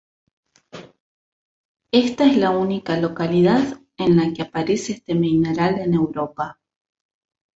[1.91, 6.59] Esta es la única localidad en la que aparece este mineral en Europa.